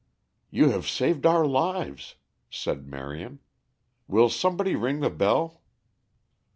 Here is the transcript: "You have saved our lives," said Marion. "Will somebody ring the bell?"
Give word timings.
"You 0.49 0.71
have 0.71 0.87
saved 0.87 1.27
our 1.27 1.45
lives," 1.45 2.15
said 2.49 2.87
Marion. 2.87 3.39
"Will 4.07 4.29
somebody 4.29 4.75
ring 4.75 5.01
the 5.01 5.11
bell?" 5.11 5.61